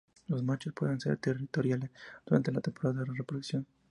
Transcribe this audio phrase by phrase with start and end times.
[0.29, 1.91] Los machos pueden ser territoriales
[2.25, 3.67] durante la temporada de reproducción.